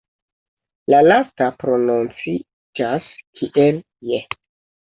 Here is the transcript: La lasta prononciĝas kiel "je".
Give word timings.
La 0.93 1.01
lasta 1.07 1.49
prononciĝas 1.63 3.13
kiel 3.41 3.81
"je". 4.15 4.27